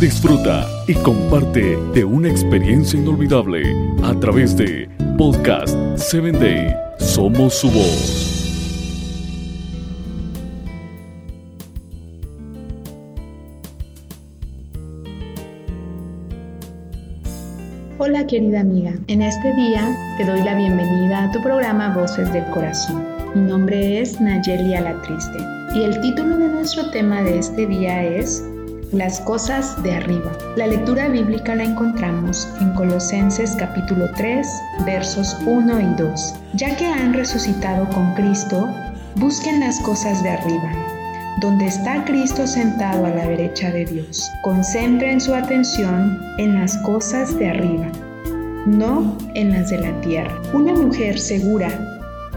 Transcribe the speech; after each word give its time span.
Disfruta 0.00 0.66
y 0.86 0.94
comparte 0.94 1.78
de 1.94 2.04
una 2.04 2.28
experiencia 2.28 2.98
inolvidable 2.98 3.62
a 4.02 4.12
través 4.20 4.54
de 4.56 4.88
Podcast 5.16 5.74
7 5.96 6.32
Day. 6.32 6.74
Somos 6.98 7.54
su 7.54 7.70
voz. 7.70 8.34
Hola 17.98 18.26
querida 18.26 18.60
amiga, 18.60 18.92
en 19.06 19.22
este 19.22 19.54
día 19.54 19.96
te 20.18 20.26
doy 20.26 20.42
la 20.42 20.54
bienvenida 20.54 21.24
a 21.24 21.32
tu 21.32 21.40
programa 21.42 21.94
Voces 21.94 22.30
del 22.34 22.44
Corazón. 22.50 23.02
Mi 23.34 23.40
nombre 23.40 24.02
es 24.02 24.20
Nayeli 24.20 24.74
Alatriste 24.74 25.38
y 25.74 25.84
el 25.84 25.98
título 26.02 26.36
de 26.36 26.48
nuestro 26.48 26.90
tema 26.90 27.22
de 27.22 27.38
este 27.38 27.66
día 27.66 28.04
es 28.04 28.44
las 28.92 29.20
cosas 29.20 29.82
de 29.82 29.94
arriba. 29.94 30.32
La 30.56 30.66
lectura 30.66 31.08
bíblica 31.08 31.54
la 31.54 31.64
encontramos 31.64 32.48
en 32.60 32.72
Colosenses 32.74 33.56
capítulo 33.58 34.06
3, 34.16 34.46
versos 34.86 35.36
1 35.46 35.80
y 35.80 35.94
2. 35.96 36.34
Ya 36.54 36.76
que 36.76 36.86
han 36.86 37.14
resucitado 37.14 37.88
con 37.90 38.14
Cristo, 38.14 38.68
busquen 39.16 39.60
las 39.60 39.80
cosas 39.80 40.22
de 40.22 40.30
arriba, 40.30 40.70
donde 41.40 41.66
está 41.66 42.04
Cristo 42.04 42.46
sentado 42.46 43.06
a 43.06 43.10
la 43.10 43.26
derecha 43.26 43.70
de 43.70 43.84
Dios. 43.84 44.30
Concentren 44.42 45.20
su 45.20 45.34
atención 45.34 46.20
en 46.38 46.54
las 46.54 46.76
cosas 46.78 47.36
de 47.38 47.48
arriba, 47.48 47.86
no 48.66 49.16
en 49.34 49.52
las 49.52 49.70
de 49.70 49.78
la 49.78 50.00
tierra. 50.00 50.40
Una 50.52 50.72
mujer 50.72 51.18
segura 51.18 51.68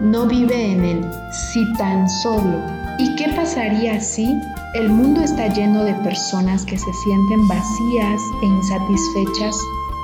no 0.00 0.26
vive 0.26 0.72
en 0.72 0.84
él 0.84 1.06
si 1.32 1.70
tan 1.74 2.08
solo. 2.08 2.77
¿Y 2.98 3.14
qué 3.14 3.28
pasaría 3.28 4.00
si 4.00 4.36
el 4.74 4.90
mundo 4.90 5.20
está 5.20 5.46
lleno 5.46 5.84
de 5.84 5.94
personas 5.94 6.64
que 6.64 6.76
se 6.76 6.92
sienten 6.92 7.46
vacías 7.46 8.20
e 8.42 8.46
insatisfechas 8.46 9.56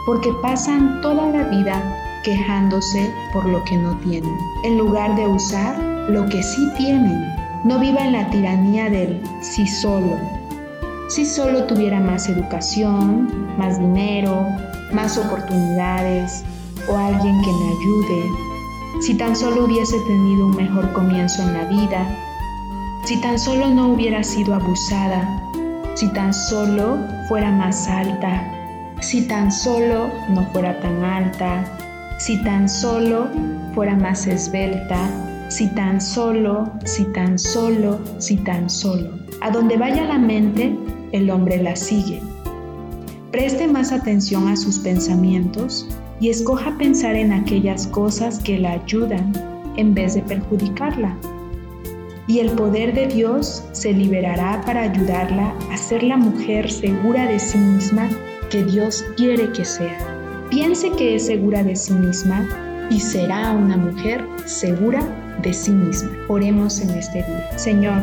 porque 0.06 0.32
pasan 0.42 1.00
toda 1.00 1.28
la 1.30 1.42
vida 1.48 2.20
quejándose 2.22 3.12
por 3.32 3.46
lo 3.46 3.64
que 3.64 3.76
no 3.76 3.96
tienen, 3.98 4.38
en 4.62 4.78
lugar 4.78 5.16
de 5.16 5.26
usar 5.26 5.76
lo 6.08 6.24
que 6.26 6.40
sí 6.40 6.68
tienen. 6.76 7.34
No 7.64 7.80
viva 7.80 8.04
en 8.04 8.12
la 8.12 8.30
tiranía 8.30 8.88
del 8.88 9.20
si 9.40 9.66
solo. 9.66 10.16
Si 11.08 11.26
solo 11.26 11.64
tuviera 11.64 11.98
más 11.98 12.28
educación, 12.28 13.56
más 13.58 13.80
dinero, 13.80 14.46
más 14.92 15.18
oportunidades 15.18 16.44
o 16.88 16.96
alguien 16.96 17.42
que 17.42 17.52
me 17.52 17.68
ayude, 17.70 18.30
si 19.00 19.14
tan 19.14 19.34
solo 19.34 19.64
hubiese 19.64 19.98
tenido 20.00 20.46
un 20.46 20.54
mejor 20.54 20.92
comienzo 20.92 21.42
en 21.42 21.54
la 21.54 21.64
vida, 21.64 22.23
si 23.04 23.20
tan 23.20 23.38
solo 23.38 23.68
no 23.68 23.92
hubiera 23.92 24.24
sido 24.24 24.54
abusada, 24.54 25.28
si 25.94 26.08
tan 26.14 26.32
solo 26.32 26.98
fuera 27.28 27.52
más 27.52 27.86
alta, 27.86 28.50
si 29.00 29.28
tan 29.28 29.52
solo 29.52 30.08
no 30.30 30.42
fuera 30.52 30.80
tan 30.80 31.04
alta, 31.04 31.64
si 32.18 32.42
tan 32.42 32.66
solo 32.66 33.28
fuera 33.74 33.94
más 33.94 34.26
esbelta, 34.26 35.10
si 35.50 35.66
tan 35.74 36.00
solo, 36.00 36.72
si 36.84 37.04
tan 37.12 37.38
solo, 37.38 38.00
si 38.18 38.36
tan 38.36 38.70
solo. 38.70 39.10
A 39.42 39.50
donde 39.50 39.76
vaya 39.76 40.04
la 40.04 40.18
mente, 40.18 40.74
el 41.12 41.28
hombre 41.28 41.62
la 41.62 41.76
sigue. 41.76 42.22
Preste 43.30 43.68
más 43.68 43.92
atención 43.92 44.48
a 44.48 44.56
sus 44.56 44.78
pensamientos 44.78 45.86
y 46.20 46.30
escoja 46.30 46.74
pensar 46.78 47.16
en 47.16 47.32
aquellas 47.32 47.86
cosas 47.86 48.38
que 48.38 48.58
la 48.58 48.72
ayudan 48.72 49.30
en 49.76 49.92
vez 49.92 50.14
de 50.14 50.22
perjudicarla 50.22 51.14
y 52.26 52.38
el 52.38 52.50
poder 52.52 52.94
de 52.94 53.06
Dios 53.06 53.64
se 53.72 53.92
liberará 53.92 54.62
para 54.64 54.82
ayudarla 54.82 55.54
a 55.70 55.76
ser 55.76 56.02
la 56.02 56.16
mujer 56.16 56.70
segura 56.70 57.26
de 57.26 57.38
sí 57.38 57.58
misma 57.58 58.08
que 58.50 58.64
Dios 58.64 59.04
quiere 59.16 59.50
que 59.52 59.64
sea. 59.64 59.98
Piense 60.50 60.90
que 60.92 61.16
es 61.16 61.26
segura 61.26 61.62
de 61.62 61.76
sí 61.76 61.92
misma 61.92 62.46
y 62.90 63.00
será 63.00 63.52
una 63.52 63.76
mujer 63.76 64.24
segura 64.46 65.02
de 65.42 65.52
sí 65.52 65.70
misma. 65.70 66.10
Oremos 66.28 66.80
en 66.80 66.90
este 66.90 67.22
día. 67.22 67.58
Señor, 67.58 68.02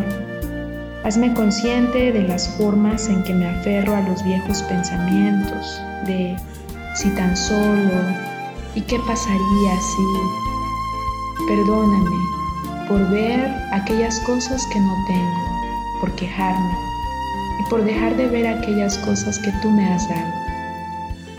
hazme 1.03 1.33
consciente 1.33 2.11
de 2.11 2.27
las 2.27 2.47
formas 2.57 3.07
en 3.07 3.23
que 3.23 3.33
me 3.33 3.47
aferro 3.47 3.95
a 3.95 4.01
los 4.01 4.23
viejos 4.23 4.61
pensamientos, 4.63 5.81
de 6.05 6.35
si 6.95 7.09
tan 7.15 7.35
solo 7.35 7.91
y 8.75 8.81
qué 8.81 8.97
pasaría 9.07 9.79
si. 9.81 11.47
Perdóname 11.47 12.40
por 12.87 13.09
ver 13.09 13.49
aquellas 13.71 14.19
cosas 14.21 14.65
que 14.67 14.79
no 14.79 14.95
tengo, 15.07 15.99
por 15.99 16.15
quejarme 16.15 16.73
y 17.59 17.69
por 17.69 17.83
dejar 17.83 18.15
de 18.17 18.27
ver 18.27 18.47
aquellas 18.47 18.97
cosas 18.99 19.39
que 19.39 19.51
tú 19.61 19.69
me 19.69 19.87
has 19.87 20.07
dado. 20.09 20.33